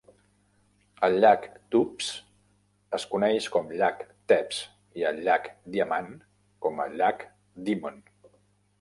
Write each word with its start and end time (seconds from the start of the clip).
El 1.07 1.17
llac 1.25 1.43
Tubbs 1.75 2.07
es 2.99 3.05
coneix 3.13 3.51
com 3.57 3.69
"Llac 3.83 4.03
Tebbs" 4.33 4.65
i 5.03 5.07
el 5.13 5.23
Llac 5.31 5.49
Diamant 5.77 6.13
com 6.67 6.87
a 6.89 6.93
"Llac 6.99 7.31
Dimon". 7.71 8.07